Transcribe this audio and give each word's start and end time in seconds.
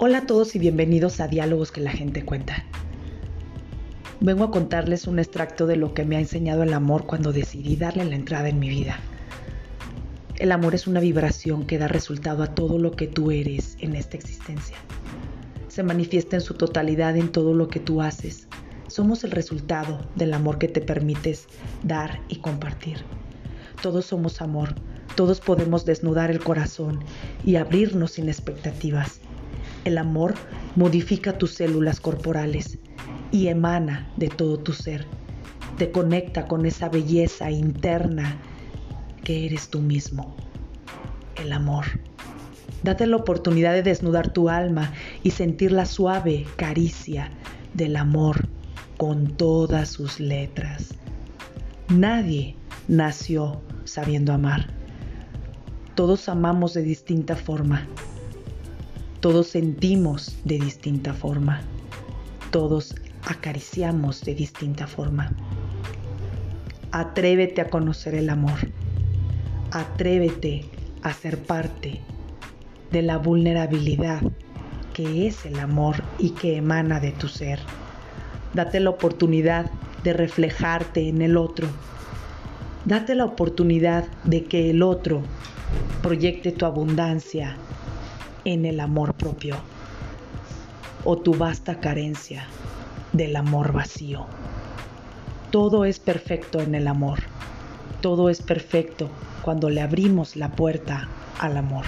Hola 0.00 0.18
a 0.18 0.26
todos 0.26 0.54
y 0.54 0.60
bienvenidos 0.60 1.18
a 1.18 1.26
Diálogos 1.26 1.72
que 1.72 1.80
la 1.80 1.90
gente 1.90 2.24
cuenta. 2.24 2.64
Vengo 4.20 4.44
a 4.44 4.52
contarles 4.52 5.08
un 5.08 5.18
extracto 5.18 5.66
de 5.66 5.74
lo 5.74 5.92
que 5.92 6.04
me 6.04 6.14
ha 6.14 6.20
enseñado 6.20 6.62
el 6.62 6.72
amor 6.72 7.04
cuando 7.04 7.32
decidí 7.32 7.74
darle 7.74 8.04
la 8.04 8.14
entrada 8.14 8.48
en 8.48 8.60
mi 8.60 8.68
vida. 8.68 9.00
El 10.36 10.52
amor 10.52 10.76
es 10.76 10.86
una 10.86 11.00
vibración 11.00 11.66
que 11.66 11.78
da 11.78 11.88
resultado 11.88 12.44
a 12.44 12.54
todo 12.54 12.78
lo 12.78 12.92
que 12.92 13.08
tú 13.08 13.32
eres 13.32 13.76
en 13.80 13.96
esta 13.96 14.16
existencia. 14.16 14.76
Se 15.66 15.82
manifiesta 15.82 16.36
en 16.36 16.42
su 16.42 16.54
totalidad 16.54 17.16
en 17.16 17.32
todo 17.32 17.52
lo 17.52 17.66
que 17.66 17.80
tú 17.80 18.00
haces. 18.00 18.46
Somos 18.86 19.24
el 19.24 19.32
resultado 19.32 20.06
del 20.14 20.32
amor 20.32 20.58
que 20.58 20.68
te 20.68 20.80
permites 20.80 21.48
dar 21.82 22.20
y 22.28 22.36
compartir. 22.36 22.98
Todos 23.82 24.06
somos 24.06 24.42
amor, 24.42 24.76
todos 25.16 25.40
podemos 25.40 25.84
desnudar 25.84 26.30
el 26.30 26.38
corazón 26.38 27.00
y 27.44 27.56
abrirnos 27.56 28.12
sin 28.12 28.28
expectativas 28.28 29.20
el 29.84 29.98
amor 29.98 30.34
modifica 30.76 31.38
tus 31.38 31.54
células 31.54 32.00
corporales 32.00 32.78
y 33.30 33.48
emana 33.48 34.10
de 34.16 34.28
todo 34.28 34.58
tu 34.58 34.72
ser. 34.72 35.06
Te 35.76 35.90
conecta 35.90 36.46
con 36.46 36.66
esa 36.66 36.88
belleza 36.88 37.50
interna 37.50 38.36
que 39.24 39.46
eres 39.46 39.68
tú 39.68 39.80
mismo. 39.80 40.36
El 41.36 41.52
amor. 41.52 41.84
Date 42.82 43.06
la 43.06 43.16
oportunidad 43.16 43.72
de 43.72 43.82
desnudar 43.82 44.32
tu 44.32 44.48
alma 44.48 44.92
y 45.22 45.32
sentir 45.32 45.72
la 45.72 45.86
suave 45.86 46.46
caricia 46.56 47.30
del 47.74 47.96
amor 47.96 48.48
con 48.96 49.36
todas 49.36 49.88
sus 49.88 50.20
letras. 50.20 50.94
Nadie 51.88 52.56
nació 52.88 53.62
sabiendo 53.84 54.32
amar. 54.32 54.68
Todos 55.94 56.28
amamos 56.28 56.74
de 56.74 56.82
distinta 56.82 57.34
forma 57.34 57.88
todos 59.20 59.48
sentimos 59.48 60.36
de 60.44 60.58
distinta 60.58 61.12
forma. 61.12 61.62
Todos 62.50 62.94
acariciamos 63.24 64.22
de 64.22 64.34
distinta 64.34 64.86
forma. 64.86 65.32
Atrévete 66.92 67.60
a 67.60 67.68
conocer 67.68 68.14
el 68.14 68.30
amor. 68.30 68.58
Atrévete 69.72 70.64
a 71.02 71.12
ser 71.12 71.42
parte 71.42 72.00
de 72.92 73.02
la 73.02 73.18
vulnerabilidad 73.18 74.22
que 74.94 75.26
es 75.26 75.46
el 75.46 75.58
amor 75.58 75.96
y 76.18 76.30
que 76.30 76.56
emana 76.56 76.98
de 76.98 77.12
tu 77.12 77.28
ser. 77.28 77.60
Date 78.54 78.80
la 78.80 78.90
oportunidad 78.90 79.70
de 80.02 80.12
reflejarte 80.12 81.08
en 81.08 81.22
el 81.22 81.36
otro. 81.36 81.68
Date 82.84 83.14
la 83.14 83.24
oportunidad 83.24 84.06
de 84.24 84.44
que 84.44 84.70
el 84.70 84.82
otro 84.82 85.22
proyecte 86.02 86.50
tu 86.50 86.66
abundancia, 86.66 87.56
en 88.48 88.64
el 88.64 88.80
amor 88.80 89.12
propio 89.12 89.56
o 91.04 91.18
tu 91.18 91.34
vasta 91.34 91.80
carencia 91.80 92.46
del 93.12 93.36
amor 93.36 93.74
vacío. 93.74 94.24
Todo 95.50 95.84
es 95.84 95.98
perfecto 95.98 96.60
en 96.60 96.74
el 96.74 96.88
amor. 96.88 97.18
Todo 98.00 98.30
es 98.30 98.40
perfecto 98.40 99.10
cuando 99.42 99.68
le 99.68 99.82
abrimos 99.82 100.34
la 100.34 100.48
puerta 100.48 101.08
al 101.38 101.58
amor. 101.58 101.84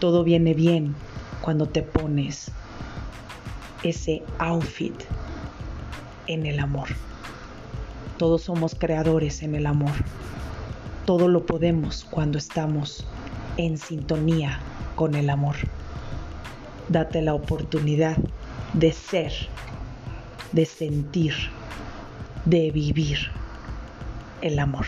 Todo 0.00 0.22
viene 0.22 0.52
bien 0.52 0.94
cuando 1.40 1.66
te 1.66 1.82
pones 1.82 2.50
ese 3.82 4.22
outfit 4.38 5.02
en 6.26 6.44
el 6.44 6.60
amor. 6.60 6.88
Todos 8.18 8.42
somos 8.42 8.74
creadores 8.74 9.42
en 9.42 9.54
el 9.54 9.64
amor. 9.64 9.94
Todo 11.06 11.28
lo 11.28 11.46
podemos 11.46 12.04
cuando 12.04 12.36
estamos 12.36 13.06
en 13.56 13.78
sintonía 13.78 14.60
con 14.96 15.14
el 15.14 15.30
amor. 15.30 15.54
Date 16.88 17.22
la 17.22 17.34
oportunidad 17.34 18.16
de 18.72 18.92
ser, 18.92 19.32
de 20.50 20.66
sentir, 20.66 21.34
de 22.44 22.72
vivir 22.72 23.18
el 24.40 24.58
amor. 24.58 24.86